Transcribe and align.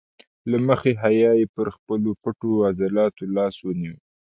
له 0.49 0.57
مخې 0.67 0.91
حیا 1.03 1.31
یې 1.39 1.45
پر 1.55 1.67
خپلو 1.75 2.09
پټو 2.21 2.51
عضلاتو 2.67 3.23
لاس 3.35 3.55
ونیو. 3.61 3.95